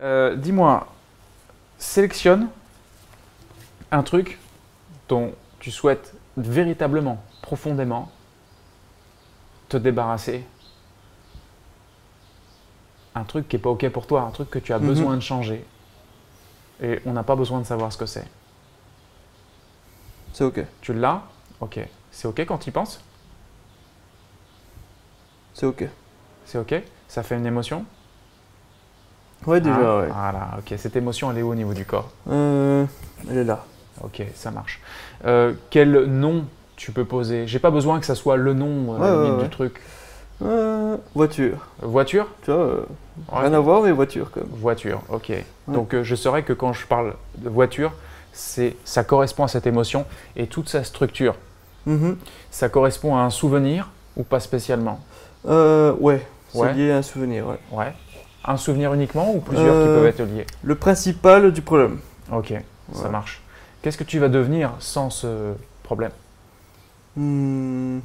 [0.00, 0.86] Euh, Dis-moi,
[1.78, 2.48] sélectionne
[3.90, 4.38] un truc
[5.08, 8.10] dont tu souhaites véritablement, profondément
[9.68, 10.44] te débarrasser.
[13.16, 14.86] Un truc qui n'est pas OK pour toi, un truc que tu as Mhm.
[14.86, 15.64] besoin de changer.
[16.80, 18.26] Et on n'a pas besoin de savoir ce que c'est.
[20.32, 20.64] C'est ok.
[20.80, 21.22] Tu l'as?
[21.60, 21.80] Ok.
[22.12, 23.00] C'est OK quand tu y penses?
[25.54, 25.84] C'est ok.
[26.44, 26.74] C'est OK?
[27.08, 27.84] Ça fait une émotion?
[29.48, 30.08] Ouais, déjà, Ah, ouais.
[30.08, 30.74] Voilà, ok.
[30.78, 32.84] Cette émotion, elle est où au niveau du corps Euh,
[33.30, 33.64] elle est là.
[34.04, 34.80] Ok, ça marche.
[35.24, 36.44] Euh, quel nom
[36.76, 37.46] tu peux poser?
[37.46, 39.42] J'ai pas besoin que ça soit le nom euh, Ouais, ouais.
[39.44, 39.80] du truc.
[41.14, 41.56] Voiture.
[41.80, 42.26] Voiture?
[42.42, 42.84] Tu vois,
[43.32, 44.50] rien à voir, mais voiture quand même.
[44.52, 45.32] Voiture, ok.
[45.66, 47.92] Donc je saurais que quand je parle de voiture,
[48.32, 50.04] ça correspond à cette émotion
[50.36, 51.34] et toute sa structure.
[51.86, 52.18] Mhm.
[52.50, 55.00] Ça correspond à un souvenir ou pas spécialement?
[55.44, 57.58] Ouais, c'est lié à un souvenir, ouais.
[57.72, 57.92] Ouais.
[58.44, 61.98] Un souvenir uniquement ou plusieurs qui Euh, peuvent être liés Le principal du problème.
[62.32, 62.54] Ok,
[62.92, 63.42] ça marche.
[63.82, 66.12] Qu'est-ce que tu vas devenir sans ce problème
[67.16, 67.98] Hmm.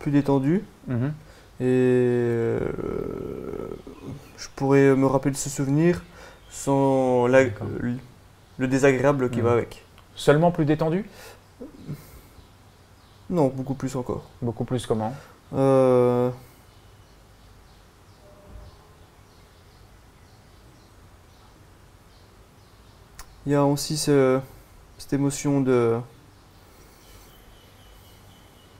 [0.00, 0.64] Plus détendu.
[0.88, 1.12] Mhm.
[1.60, 2.60] Et euh,
[4.36, 6.02] je pourrais me rappeler de ce souvenir
[6.50, 7.44] sans la-
[8.58, 9.44] le désagréable qui Mhm.
[9.44, 9.84] va avec.
[10.16, 11.08] Seulement plus détendu
[13.30, 14.24] Non, beaucoup plus encore.
[14.40, 15.14] Beaucoup plus comment
[15.54, 16.30] Euh,
[23.46, 24.40] Il y a aussi ce-
[24.98, 25.98] cette émotion de...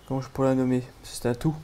[0.07, 0.83] Comment je pourrais la nommer?
[1.03, 1.55] C'est un tout.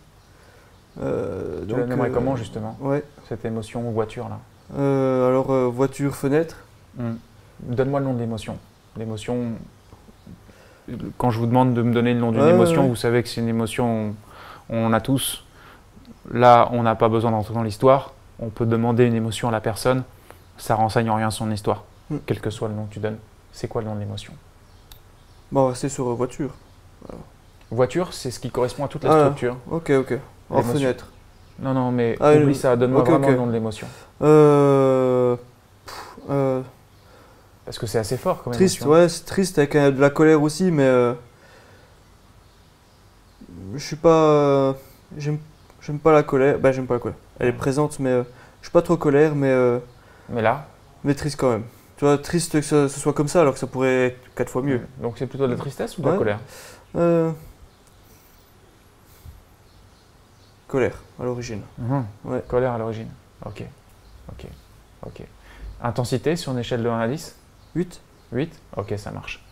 [1.00, 2.76] Euh, Tu la donc, nommerais euh, comment justement?
[2.80, 3.04] Ouais.
[3.28, 4.38] Cette émotion voiture là?
[4.76, 6.56] Euh, alors, euh, voiture, fenêtre.
[6.96, 7.14] Hmm.
[7.60, 8.58] Donne-moi le nom de l'émotion.
[8.96, 9.52] L'émotion.
[11.18, 13.40] Quand je vous demande de me donner le nom d'une émotion, vous savez que c'est
[13.40, 14.14] une émotion,
[14.70, 15.44] on a tous.
[16.32, 18.14] Là, on n'a pas besoin d'entrer dans l'histoire.
[18.40, 20.02] On peut demander une émotion à la personne.
[20.56, 22.16] Ça renseigne en rien son histoire, Hmm.
[22.26, 23.18] quel que soit le nom que tu donnes.
[23.52, 24.32] C'est quoi le nom de l'émotion?
[25.52, 26.50] Bon, c'est sur euh, voiture.
[27.70, 29.20] Voiture, c'est ce qui correspond à toute la Ah.
[29.26, 29.56] structure.
[29.70, 30.18] Ok, ok.
[30.50, 31.08] En fenêtre.
[31.58, 32.76] Non, non, mais Ah, oublie le- ça.
[32.76, 33.86] Donne-moi vraiment le nom de l'émotion.
[34.22, 35.36] Euh,
[36.30, 36.62] euh,
[37.64, 38.90] Parce que c'est assez fort comme triste, émotion.
[39.02, 41.12] ouais, c'est triste avec euh, de la colère aussi, mais euh,
[43.74, 44.74] je suis pas,
[45.16, 45.38] j'aime,
[45.82, 46.58] j'aime pas la colère.
[46.58, 47.18] Bah, j'aime pas la colère.
[47.38, 48.10] Elle est présente, mais
[48.62, 49.54] je suis pas trop colère, mais
[50.30, 50.66] Mais là,
[51.04, 51.64] mais triste quand même.
[51.98, 54.50] Tu vois, triste que ce, ce soit comme ça, alors que ça pourrait être quatre
[54.50, 54.80] fois mieux.
[55.02, 56.38] donc c'est plutôt de la tristesse ou de la colère
[56.96, 57.32] Euh,
[60.68, 61.62] colère à l'origine.
[61.78, 62.04] Mhm.
[62.24, 62.42] Ouais.
[62.46, 63.08] Colère à l'origine.
[63.44, 63.64] Ok.
[64.30, 64.46] Ok.
[65.06, 65.22] Ok.
[65.82, 67.36] Intensité sur une échelle de 1 à 10
[67.74, 68.00] 8
[68.32, 69.44] 8 Ok, ça marche.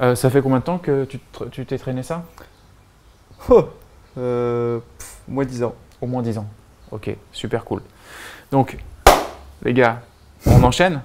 [0.00, 2.24] Euh, ça fait combien de temps que tu te- tu t'es traîné ça
[3.48, 3.68] Oh
[4.18, 5.74] euh, pff, Moins 10 ans.
[6.00, 6.46] Au moins 10 ans.
[6.90, 7.82] Ok, super cool.
[8.50, 8.76] Donc,
[9.62, 10.02] les gars,
[10.46, 11.02] on enchaîne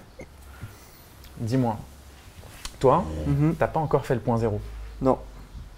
[1.39, 1.77] Dis-moi,
[2.79, 3.55] toi, Mhm.
[3.57, 4.59] t'as pas encore fait le point zéro.
[5.01, 5.17] Non.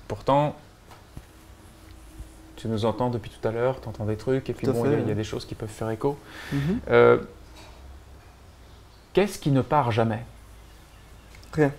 [0.07, 0.55] Pourtant,
[2.55, 4.91] tu nous entends depuis tout à l'heure, tu entends des trucs, et puis bon, il
[4.91, 6.17] y a- y, des choses qui peuvent faire écho.
[6.51, 6.79] Mhm.
[6.89, 7.17] Euh,
[9.13, 10.23] Qu'est-ce qui ne part jamais?
[11.51, 11.73] Rien.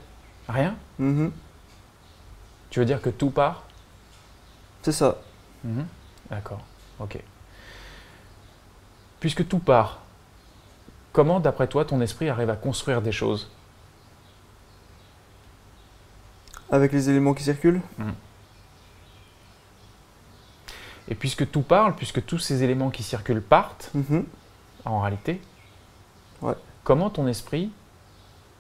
[0.51, 0.75] Rien?
[0.99, 1.33] Mhm.
[2.69, 3.63] Tu veux dire que tout part?
[4.83, 5.17] C'est ça.
[6.29, 6.61] D'accord,
[7.01, 7.19] ok.
[9.19, 10.01] Puisque tout part,
[11.15, 13.51] comment, d'après toi, ton esprit arrive à construire des choses?
[16.73, 17.81] Avec les éléments qui circulent
[21.09, 24.25] Et puisque tout parle, puisque tous ces éléments qui circulent partent, Mhm.
[24.85, 25.41] en réalité,
[26.41, 26.55] Ouais.
[26.85, 27.71] comment ton esprit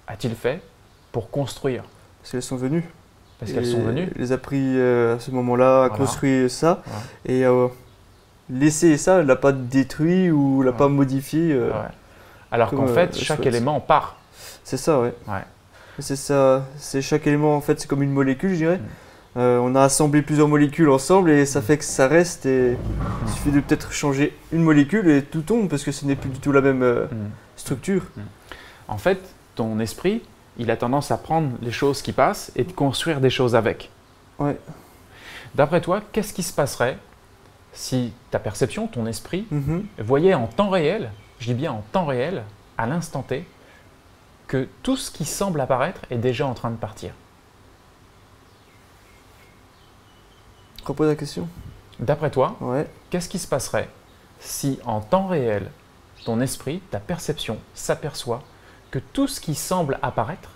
[0.06, 0.60] a-t-il fait
[1.12, 1.84] pour construire?
[2.20, 2.84] Parce qu'elles sont venues.
[3.38, 5.96] Parce qu'elles sont venues Les a pris euh, à ce moment-là, a Voilà.
[6.04, 6.82] construit ça.
[6.86, 7.32] Ouais.
[7.34, 7.66] Et euh,
[8.50, 10.76] laissé ça, elle l'a pas détruit ou l'a Ouais.
[10.76, 11.52] pas modifié.
[11.52, 11.72] euh.
[12.52, 13.48] Alors qu'en euh, fait, chaque souhaite.
[13.48, 14.16] élément part.
[14.62, 15.14] C'est ça, ouais.
[15.26, 15.42] Ouais.
[15.98, 16.66] C'est ça.
[16.76, 18.78] C'est chaque élément, en fait, c'est comme une molécule, je dirais.
[18.78, 19.38] Mm.
[19.38, 22.44] Euh, on a assemblé plusieurs molécules ensemble et ça fait que ça reste.
[22.46, 22.76] Et Mm.
[23.26, 26.30] il suffit de peut-être changer une molécule et tout tombe parce que ce n'est plus
[26.30, 27.06] du tout la même euh,
[27.56, 28.02] structure.
[28.88, 29.18] En fait,
[29.54, 30.22] ton esprit,
[30.58, 33.90] il a tendance à prendre les choses qui passent et de construire des choses avec.
[34.38, 34.56] Ouais.
[35.54, 36.98] D'après toi, qu'est-ce qui se passerait
[37.74, 39.84] si ta perception, ton esprit, Mhm.
[39.98, 42.42] voyait en temps réel, je dis bien en temps réel,
[42.76, 43.46] à l'instant T,
[44.52, 47.14] que tout ce qui semble apparaître est déjà en train de partir
[50.84, 51.48] Repose la question.
[52.00, 52.86] D'après toi, Ouais.
[53.08, 53.88] qu'est-ce qui se passerait
[54.40, 55.70] si en temps réel,
[56.26, 58.42] ton esprit, ta perception s'aperçoit
[58.90, 60.50] que tout ce qui semble apparaître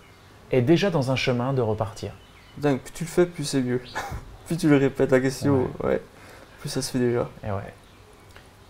[0.51, 2.13] est déjà dans un chemin de repartir?
[2.59, 3.81] Dingue, plus tu le fais, plus c'est mieux.
[4.47, 6.03] plus tu le répètes la question, ouais.
[6.61, 7.31] Plus ça se fait déjà.
[7.43, 7.73] Et ouais.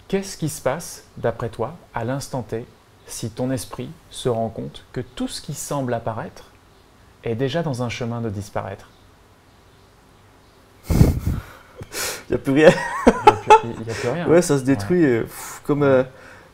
[0.07, 2.65] Qu'est-ce qui se passe, d'après toi, à l'instant T,
[3.07, 6.45] si ton esprit se rend compte que tout ce qui semble apparaître
[7.25, 8.89] est déjà dans un chemin de disparaître
[10.91, 12.71] Il n'y a plus rien.
[13.65, 14.27] Il n'y a, plus rien.
[14.29, 16.03] Ouais, ça se détruit et, pff, comme euh,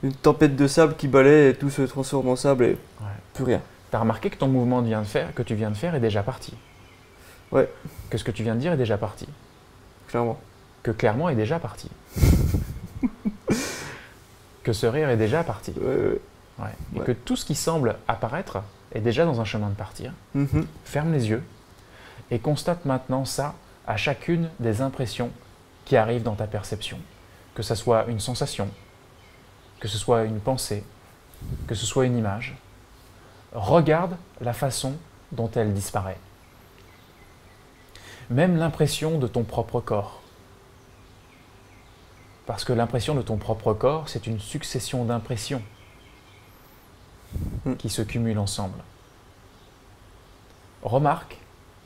[0.03, 3.07] une tempête de sable qui balaie et tout se transforme en sable et Ouais.
[3.35, 3.61] plus rien.
[3.91, 6.01] Tu as remarqué que ton mouvement vient de faire, que tu viens de faire est
[6.01, 6.55] déjà parti.
[7.51, 7.71] Ouais.
[8.11, 9.27] Que ce que tu viens de dire est déjà parti.
[10.09, 10.39] Clairement.
[10.83, 11.89] Que clairement est déjà parti.
[14.63, 15.73] que ce rire est déjà parti.
[15.81, 16.21] Ouais, ouais.
[16.59, 16.67] Ouais.
[16.95, 17.05] Et Ouais.
[17.07, 18.63] que tout ce qui semble apparaître
[18.95, 20.13] est déjà dans un chemin de partir.
[20.35, 20.67] Mhm.
[20.85, 21.43] Ferme les yeux
[22.31, 23.55] et constate maintenant ça
[23.87, 25.31] à chacune des impressions
[25.85, 26.99] qui arrivent dans ta perception.
[27.55, 28.69] Que ce soit une sensation,
[29.81, 30.85] que ce soit une pensée,
[31.67, 32.57] que ce soit une image.
[33.53, 34.95] Regarde la façon
[35.33, 36.19] dont elle disparaît.
[38.31, 40.23] Même l'impression de ton propre corps.
[42.47, 45.63] Parce que l'impression de ton propre corps, c'est une succession d'impressions
[47.64, 47.75] Hmm.
[47.75, 48.82] qui se cumulent ensemble.
[50.82, 51.38] Remarque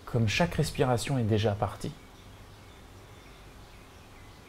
[0.06, 1.92] comme chaque respiration est déjà partie.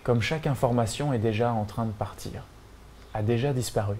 [0.03, 2.43] Comme chaque information est déjà en train de partir,
[3.13, 3.97] a déjà disparu.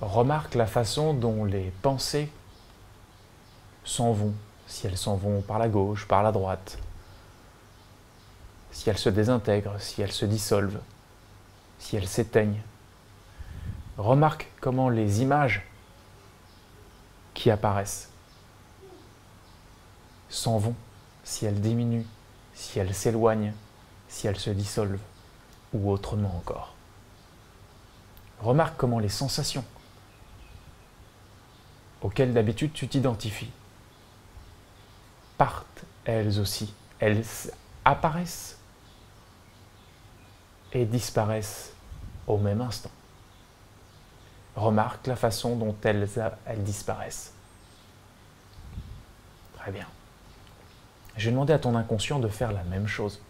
[0.00, 2.30] Remarque la façon dont les pensées
[3.84, 4.34] s'en vont,
[4.66, 6.78] si elles s'en vont par la gauche, par la droite,
[8.70, 10.80] si elles se désintègrent, si elles se dissolvent,
[11.78, 12.60] si elles s'éteignent.
[13.96, 15.64] Remarque comment les images
[17.34, 18.10] qui apparaissent
[20.28, 20.74] s'en vont,
[21.22, 22.06] si elles diminuent,
[22.54, 23.52] si elles s'éloignent,
[24.08, 24.98] si elles se dissolvent,
[25.72, 26.74] ou autrement encore.
[28.40, 29.64] Remarque comment les sensations
[32.02, 33.50] auxquelles d'habitude tu t'identifies
[35.36, 36.72] partent elles aussi.
[36.98, 37.24] Elles
[37.84, 38.58] apparaissent
[40.72, 41.72] et disparaissent
[42.26, 42.90] au même instant.
[44.56, 46.08] Remarque la façon dont elles,
[46.58, 47.32] disparaissent.
[49.56, 49.86] Très bien.
[51.16, 53.20] Je vais demander à ton inconscient de faire la même chose,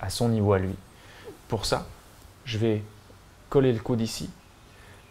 [0.00, 0.74] à son niveau à lui.
[1.48, 1.86] Pour ça,
[2.44, 2.82] je vais
[3.50, 4.30] coller le coude ici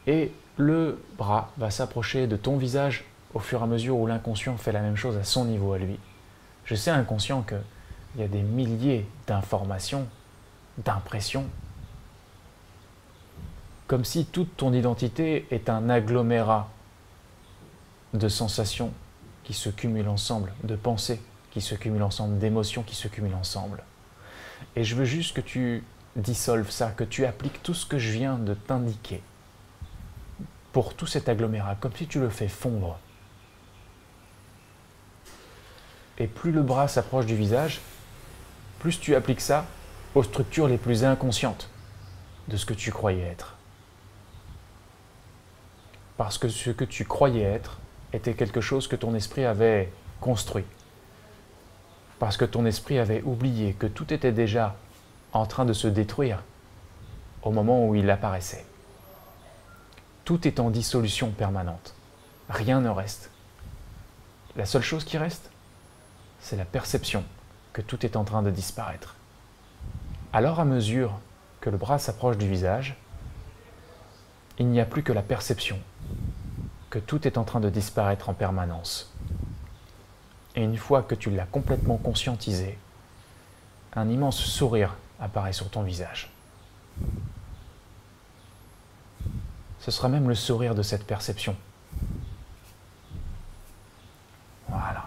[0.07, 4.57] et le bras va s'approcher de ton visage au fur et à mesure où l'inconscient
[4.57, 5.97] fait la même chose à son niveau à lui.
[6.65, 7.59] Je sais inconscient qu'il
[8.17, 10.07] y a des milliers d'informations,
[10.77, 11.45] d'impressions,
[13.87, 16.69] comme si toute ton identité est un agglomérat
[18.13, 18.91] de sensations
[19.43, 23.83] qui se cumulent ensemble, de pensées qui se cumulent ensemble, d'émotions qui se cumulent ensemble.
[24.75, 25.83] Et je veux juste que tu
[26.15, 29.21] dissolves ça, que tu appliques tout ce que je viens de t'indiquer
[30.71, 32.97] pour tout cet agglomérat, comme si tu le fais fondre.
[36.17, 37.81] Et plus le bras s'approche du visage,
[38.79, 39.65] plus tu appliques ça
[40.15, 41.69] aux structures les plus inconscientes
[42.47, 43.55] de ce que tu croyais être.
[46.17, 47.79] Parce que ce que tu croyais être
[48.13, 50.65] était quelque chose que ton esprit avait construit.
[52.19, 54.75] Parce que ton esprit avait oublié que tout était déjà
[55.33, 56.43] en train de se détruire
[57.43, 58.65] au moment où il apparaissait.
[60.25, 61.93] Tout est en dissolution permanente.
[62.49, 63.29] Rien ne reste.
[64.55, 65.50] La seule chose qui reste,
[66.41, 67.23] c'est la perception
[67.73, 69.15] que tout est en train de disparaître.
[70.33, 71.19] Alors à mesure
[71.61, 72.97] que le bras s'approche du visage,
[74.57, 75.79] il n'y a plus que la perception
[76.89, 79.13] que tout est en train de disparaître en permanence.
[80.55, 82.77] Et une fois que tu l'as complètement conscientisé,
[83.95, 86.31] un immense sourire apparaît sur ton visage.
[89.79, 91.55] Ce sera même le sourire de cette perception.
[94.67, 95.05] Voilà.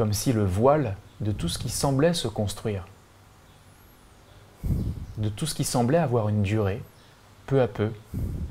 [0.00, 2.86] Comme si le voile de tout ce qui semblait se construire,
[5.18, 6.82] de tout ce qui semblait avoir une durée,
[7.44, 7.92] peu à peu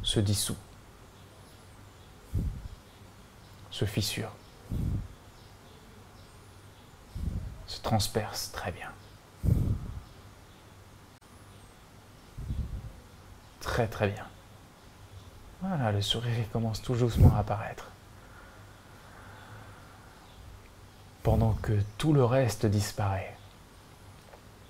[0.04, 0.56] se dissout,
[3.72, 4.30] se fissure,
[7.66, 8.92] se transperce très bien.
[13.60, 14.28] Très très bien.
[15.64, 17.88] Voilà, le sourire commence tout doucement à apparaître.
[21.24, 23.36] Pendant que tout le reste disparaît.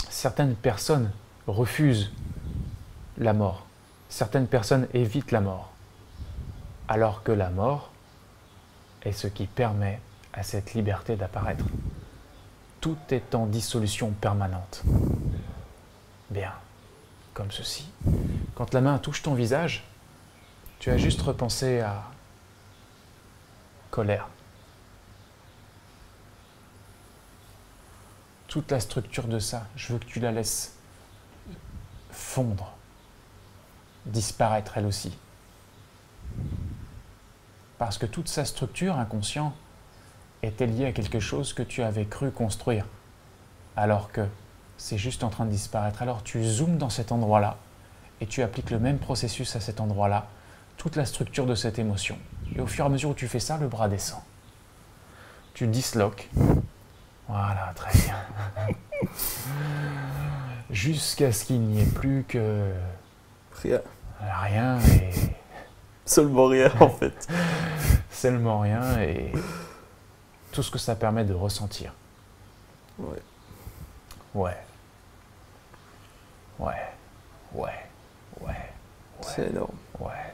[0.10, 1.12] Certaines personnes
[1.48, 2.12] refusent
[3.18, 3.65] la mort.
[4.10, 5.72] Certaines personnes évitent la mort.
[6.88, 7.91] Alors que la mort
[9.03, 10.00] est ce qui permet
[10.34, 11.65] à cette liberté d'apparaître.
[12.82, 14.84] Tout est en dissolution permanente.
[16.29, 16.53] Bien,
[17.34, 17.89] comme ceci.
[18.56, 19.84] Quand la main touche ton visage,
[20.79, 22.03] tu as juste repensé à
[23.91, 24.27] colère.
[28.50, 30.74] Toute la structure de ça, je veux que tu la laisses
[32.10, 32.74] fondre,
[34.08, 35.15] disparaître elle aussi.
[37.77, 39.53] Parce que toute sa structure inconsciente
[40.41, 42.86] était liée à quelque chose que tu avais cru construire,
[43.75, 44.27] alors que
[44.77, 46.01] c'est juste en train de disparaître.
[46.01, 47.58] Alors tu zoomes dans cet endroit-là
[48.20, 50.27] et tu appliques le même processus à cet endroit-là,
[50.75, 52.18] toute la structure de cette émotion.
[52.56, 54.22] Et au fur et à mesure où tu fais ça, le bras descend.
[55.53, 56.29] Tu disloques.
[57.29, 58.15] Voilà, très bien.
[60.71, 62.71] Jusqu'à ce qu'il n'y ait plus que
[63.62, 63.81] Rien.
[64.19, 65.12] rien et
[66.05, 67.27] Seulement rien en fait.
[68.09, 69.31] seulement rien et
[70.51, 71.93] tout ce que ça permet de ressentir.
[72.98, 73.21] Ouais.
[74.33, 74.57] Ouais.
[76.57, 76.74] Ouais.
[77.53, 77.86] Ouais.
[78.41, 78.53] Ouais.
[79.21, 79.75] C'est énorme.
[80.00, 80.33] Ouais.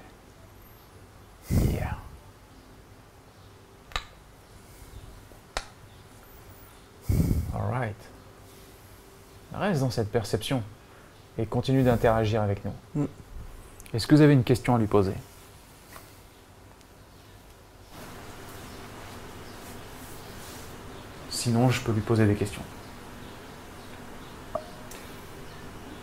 [7.55, 7.95] All right.
[9.53, 10.61] Reste dans cette perception
[11.37, 13.03] et continue d'interagir avec nous.
[13.03, 13.07] Mm.
[13.93, 15.13] Est-ce que vous avez une question à lui poser?
[21.29, 22.61] Sinon, je peux lui poser des questions.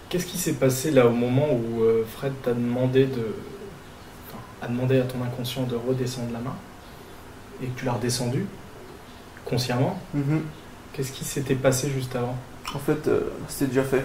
[0.08, 3.34] Qu'est-ce qui s'est passé là au moment où euh, Fred t'a demandé de.
[4.28, 6.54] enfin, a demandé à ton inconscient de redescendre la main
[7.62, 8.46] et que tu l'as redescendu
[9.44, 9.98] consciemment?
[10.14, 10.42] Mhm.
[10.92, 12.36] Qu'est-ce qui s'était passé juste avant?
[12.74, 14.04] En fait, euh, c'était déjà fait.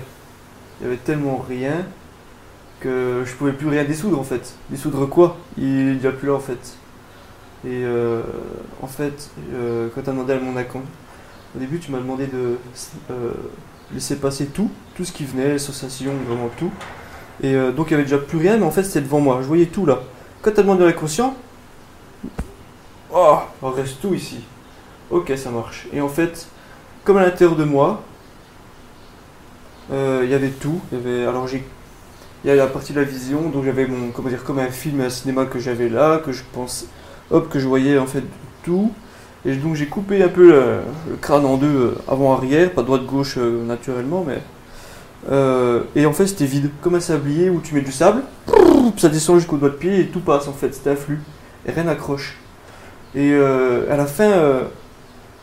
[0.80, 1.86] Il y avait tellement rien
[2.80, 4.54] que je pouvais plus rien dissoudre en fait.
[4.70, 5.38] Dissoudre quoi?
[5.58, 6.78] Il est déjà plus là en fait.
[7.66, 8.22] Et euh,
[8.82, 10.84] en fait, euh, quand tu as demandé à mon account,
[11.56, 12.58] au début tu m'as demandé de
[13.94, 16.72] laisser passer tout, tout ce qui venait, les sensations, vraiment tout.
[17.42, 19.48] Et donc il y avait déjà plus rien, mais en fait c'était devant moi, je
[19.48, 20.02] voyais tout là.
[20.42, 21.36] Quand tu as demandé à l'inconscient,
[23.12, 24.42] oh, reste tout ici.
[25.10, 25.88] Ok, ça marche.
[25.94, 26.48] Et en fait,
[27.08, 28.04] comme à l'intérieur de moi,
[29.94, 30.82] euh, il y avait tout.
[30.92, 31.64] Y avait, alors j'ai,
[32.44, 34.68] il y a la partie de la vision, donc j'avais mon, comment dire, comme un
[34.68, 36.86] film, un cinéma que j'avais là, que je pense,
[37.32, 38.26] hop, que je voyais en fait
[38.62, 38.92] tout.
[39.46, 40.80] Et donc j'ai coupé un peu le,
[41.22, 44.42] crâne en deux, euh, avant-arrière, pas droite-gauche euh, naturellement, mais.
[45.96, 48.24] et en fait c'était vide, comme un sablier où tu mets du sable,
[48.98, 51.22] ça descend jusqu'au doigt de pied et tout passe en fait, c'était un flux.
[51.66, 52.38] Et rien n'accroche.
[53.16, 54.68] Et à la fin,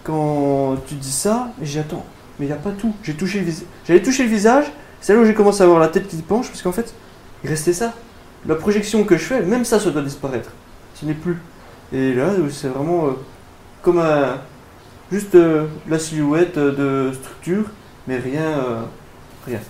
[0.05, 2.05] quand tu dis ça, j'ai dit, attends,
[2.39, 2.95] mais il n'y a pas tout.
[3.03, 3.67] J'ai touché le visage.
[3.87, 4.67] J'avais touché le visage,
[5.01, 6.95] c'est là où j'ai commencé à avoir la tête qui penche, parce qu'en fait,
[7.43, 7.93] il restait ça.
[8.47, 10.51] La projection que je fais, même ça, ça doit disparaître.
[10.95, 11.39] Ce n'est plus.
[11.93, 13.11] Et là, c'est vraiment euh,
[13.83, 14.39] comme un.
[15.11, 17.65] Juste euh, la silhouette euh, de structure,
[18.07, 18.43] mais rien.
[18.43, 18.83] euh,
[19.47, 19.61] rien.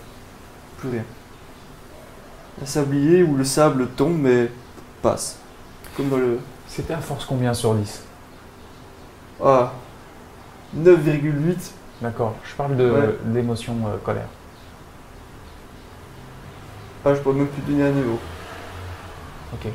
[0.79, 1.05] Plus rien.
[2.63, 4.51] Un sablier où le sable tombe, mais
[5.03, 5.39] passe.
[5.97, 6.39] Comme dans le.
[6.69, 8.03] C'était à force combien sur 10
[9.45, 9.73] Ah
[10.77, 11.73] 9,8.
[12.03, 13.17] D'accord, je parle de Ouais.
[13.27, 14.27] d'émotion euh, colère.
[17.05, 18.19] Ah, je peux même plus donner un niveau.
[19.53, 19.67] Ok.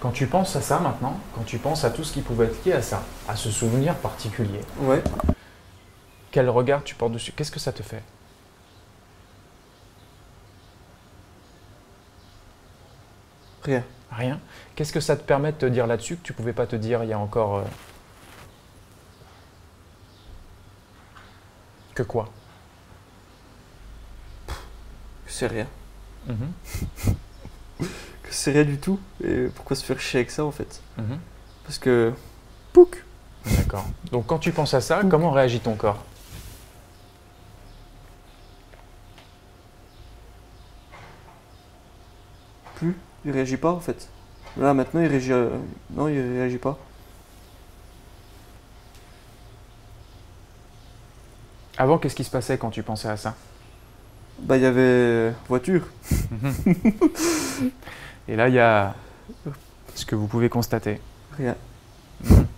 [0.00, 2.64] Quand tu penses à ça maintenant, quand tu penses à tout ce qui pouvait être
[2.66, 5.02] lié à ça, à ce souvenir particulier, Ouais.
[6.30, 7.32] quel regard tu portes dessus?
[7.32, 8.02] Qu'est-ce que ça te fait?
[13.62, 13.84] Rien.
[14.12, 14.40] Rien?
[14.76, 17.02] Qu'est-ce que ça te permet de te dire là-dessus que tu pouvais pas te dire
[17.02, 17.56] il y a encore.
[17.56, 17.62] euh,
[21.94, 22.28] Que quoi?
[25.26, 25.66] C'est rien.
[26.26, 26.52] Mhm,
[27.78, 28.98] Que c'est rien du tout.
[29.22, 30.80] Et pourquoi se faire chier avec ça en fait?
[30.98, 31.18] Mhm.
[31.64, 32.12] Parce que.
[32.72, 33.04] Pouc
[33.46, 33.86] D'accord.
[34.10, 36.02] Donc quand tu penses à ça, comment réagit ton corps?
[42.76, 42.94] Plus.
[43.24, 44.08] Il réagit pas en fait.
[44.56, 45.32] Là maintenant il réagit.
[45.32, 45.50] euh,
[45.90, 46.78] Non, il réagit pas.
[51.84, 53.34] Avant, qu'est-ce qui se passait quand tu pensais à ça
[54.38, 55.34] Bah il y avait.
[55.50, 55.82] Voiture.
[58.26, 58.94] Et là, il y a
[59.94, 60.98] ce que vous pouvez constater.
[61.36, 61.54] Rien.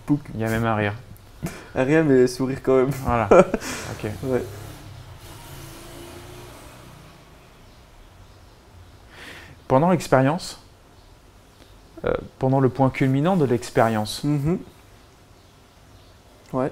[0.05, 0.93] Pouc, Il y a même un rire.
[1.75, 2.89] Ah, Rien mais sourire quand même.
[3.03, 3.27] Voilà.
[3.91, 4.09] Ok.
[4.23, 4.43] Ouais.
[9.67, 10.61] Pendant l'expérience,
[12.05, 14.59] euh, pendant le point culminant de l'expérience, Mhm.
[16.53, 16.71] Ouais.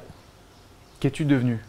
[1.02, 1.60] qu'es-tu devenu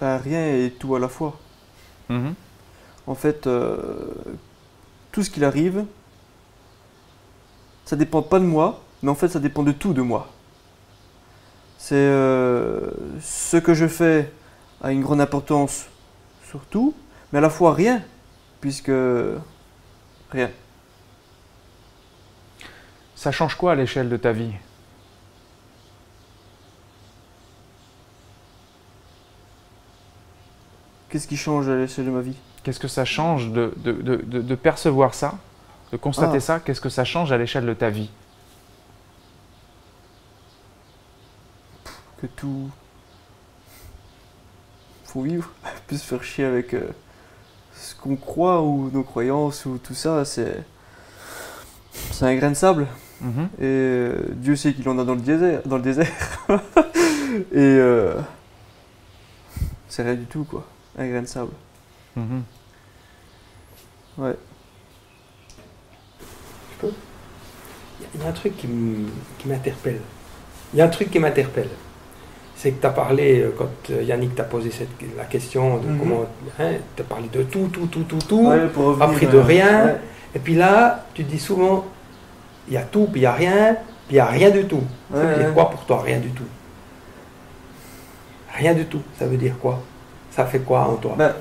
[0.00, 1.38] Rien et tout à la fois.
[2.08, 2.34] Mhm.
[3.06, 3.76] En fait, euh,
[5.12, 5.84] tout ce qu'il arrive,
[7.84, 10.28] ça dépend pas de moi, mais en fait, ça dépend de tout de moi.
[11.78, 12.90] C'est euh,
[13.20, 14.32] ce que je fais
[14.82, 15.86] a une grande importance
[16.48, 16.94] sur tout,
[17.32, 18.02] mais à la fois rien,
[18.60, 18.92] puisque
[20.30, 20.50] rien.
[23.14, 24.52] Ça change quoi à l'échelle de ta vie?
[31.10, 34.54] Qu'est-ce qui change à l'échelle de ma vie Qu'est-ce que ça change de, de- de-
[34.54, 35.34] percevoir ça,
[35.92, 36.40] de constater Ah.
[36.40, 36.60] ça?
[36.60, 38.10] Qu'est-ce que ça change à l'échelle de ta vie?
[42.20, 42.68] Que tout.
[45.04, 45.50] Faut vivre,
[45.86, 46.88] plus se faire chier avec euh,
[47.74, 50.62] ce qu'on croit ou nos croyances ou tout ça, c'est.
[52.12, 52.86] C'est un grain de sable.
[53.20, 53.48] Mhm.
[53.58, 55.60] Et euh, Dieu sait qu'il en a dans le désert.
[55.64, 56.06] Dans le désert.
[57.52, 58.14] Et euh,
[59.88, 60.64] c'est rien du tout, quoi.
[61.00, 61.50] Un grain de sable.
[62.14, 62.42] Mhm.
[64.18, 64.36] Ouais.
[66.82, 68.66] Il y a un truc qui
[69.46, 70.00] m'interpelle.
[70.72, 71.68] Il y a un truc qui m'interpelle.
[72.56, 75.86] C'est que tu as parlé, euh, quand euh, Yannick t'a posé cette, la question de
[75.88, 75.98] Mhm.
[75.98, 76.24] comment.
[76.58, 78.48] Hein, tu as parlé de tout, tout, tout, tout, tout.
[78.48, 78.68] Ouais,
[79.00, 79.84] appris de euh, rien.
[79.86, 79.96] ouais.
[80.34, 81.86] Et puis là, tu dis souvent,
[82.68, 83.74] il y a tout, puis il n'y a rien,
[84.06, 84.82] puis il n'y a rien du tout.
[85.10, 85.54] Ça Ouais, veut dire ouais.
[85.54, 86.44] quoi pour toi, rien du tout
[88.54, 89.80] Rien du tout, ça veut dire quoi?
[90.30, 91.34] Ça fait quoi en toi Ben,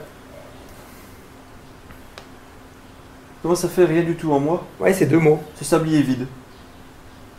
[3.41, 5.39] comment ça fait rien du tout en moi Ouais, c'est deux mots.
[5.55, 6.27] Ce sablier est vide.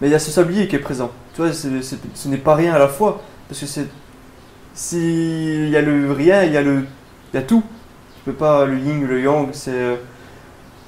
[0.01, 1.11] Mais il y a ce sablier qui est présent.
[1.35, 3.21] Tu vois, ce n'est pas rien à la fois.
[3.49, 3.87] Parce que c'est.
[4.75, 6.87] S'il y a le rien, il y a le.
[7.33, 7.63] Il y a tout.
[8.17, 9.73] Tu peux pas le yin, le yang, c'est.
[9.73, 9.97] euh,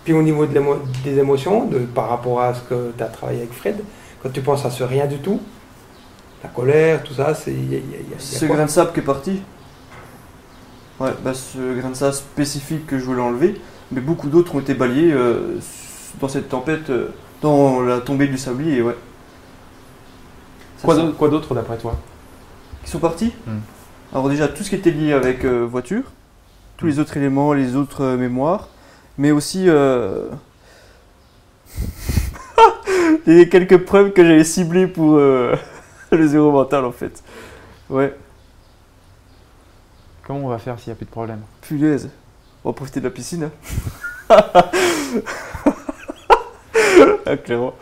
[0.04, 0.59] Puis au niveau de
[1.04, 3.76] des émotions, de, par rapport à ce que tu as travaillé avec Fred,
[4.23, 5.40] quand tu penses à ce rien du tout,
[6.42, 7.54] la colère, tout ça, c'est.
[8.19, 9.42] Ce grain de sable qui est parti.
[11.00, 13.61] Ouais, bah ce grain de sable spécifique que je voulais enlever.
[13.90, 15.58] Mais beaucoup d'autres ont été balayés euh,
[16.20, 17.08] dans cette tempête, euh,
[17.42, 18.96] dans la tombée du sablier, ouais.
[20.78, 21.99] Ça, Quoi ça- d'autre- quoi d'autre d'après toi?
[22.84, 23.32] Qui sont partis?
[23.46, 23.58] Hmm.
[24.12, 26.04] Alors déjà tout ce qui était lié avec euh, voiture,
[26.76, 28.69] tous les autres éléments, les autres euh, mémoires,
[29.19, 30.28] mais aussi euh,
[33.26, 35.54] a quelques preuves que j'avais ciblées pour euh,
[36.12, 37.23] le zéro mental en fait.
[37.90, 38.14] Ouais,
[40.32, 42.08] Comment on va faire s'il n'y a plus de problème punaise.
[42.64, 43.50] On va profiter de la piscine.
[44.30, 44.30] hein.
[47.26, 47.75] ah, clairement.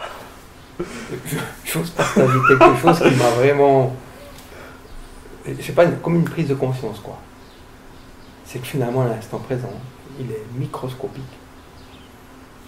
[1.64, 3.94] J'ose partager quelque chose qui m'a vraiment.
[5.46, 7.18] Je sais pas, comme une prise de conscience, quoi.
[8.44, 9.70] C'est que finalement, l'instant présent,
[10.18, 11.22] il est microscopique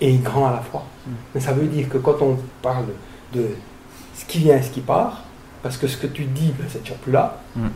[0.01, 0.85] et grand à la fois.
[1.05, 1.11] Mm.
[1.35, 2.85] Mais ça veut dire que quand on parle
[3.35, 3.49] de
[4.17, 5.25] ce qui vient et ce qui part,
[5.61, 7.67] parce que ce que tu dis, ben, c'est toujours plus là, Mm.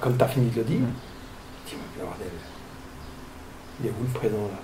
[0.00, 0.92] Comme tu as fini de le dire, Mm.
[1.74, 2.26] Tu dis, mais bordel,
[3.80, 4.58] il est où le présent là?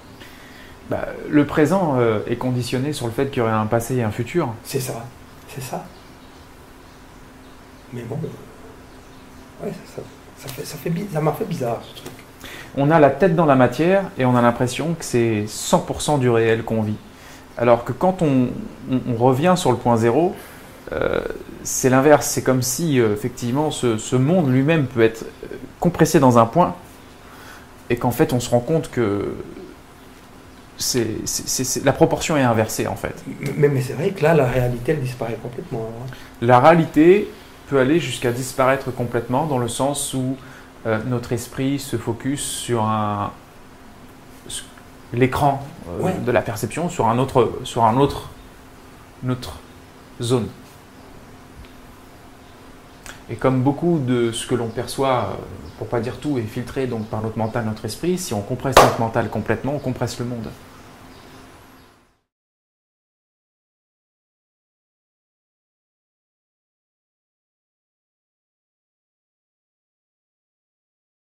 [0.88, 4.02] Bah, Le présent euh, est conditionné sur le fait qu'il y aurait un passé et
[4.02, 4.48] un futur.
[4.64, 5.04] C'est ça,
[5.48, 5.84] c'est ça.
[7.92, 8.18] Mais bon,
[9.62, 10.02] ouais, ça, ça,
[10.36, 12.12] ça fait, ça, fait, bi- ça m'a fait bizarre ce truc.
[12.76, 16.30] On a la tête dans la matière et on a l'impression que c'est 100% du
[16.30, 16.96] réel qu'on vit.
[17.58, 18.48] Alors que quand on,
[18.90, 20.34] on- on revient sur le point zéro,
[20.92, 21.20] euh,
[21.64, 22.26] c'est l'inverse.
[22.26, 25.24] C'est comme si euh, effectivement ce, ce monde lui-même peut être
[25.80, 26.74] compressé dans un point
[27.90, 29.34] et qu'en fait on se rend compte que
[30.78, 33.14] c'est, c'est- c'est- c'est- la proportion est inversée en fait.
[33.56, 35.86] Mais, mais c'est vrai que là, la réalité, elle disparaît complètement.
[35.90, 36.06] hein.
[36.40, 37.28] La réalité
[37.68, 40.36] peut aller jusqu'à disparaître complètement dans le sens où
[40.86, 43.30] euh, notre esprit se focus sur un
[44.48, 44.64] sur
[45.12, 46.14] l'écran euh, Ouais.
[46.24, 48.30] de la perception, sur un autre sur un autre
[49.22, 49.58] une autre
[50.22, 50.48] zone.
[53.30, 55.44] Et comme beaucoup de ce que l'on perçoit, euh,
[55.78, 58.74] pour pas dire tout, est filtré donc par notre mental, notre esprit, si on compresse
[58.82, 60.48] notre mental complètement, on compresse le monde.